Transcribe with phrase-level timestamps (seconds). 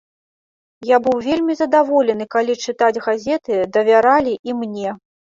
[0.91, 4.95] Я быў вельмі задаволены, калі чытаць газеты давяралі і мне.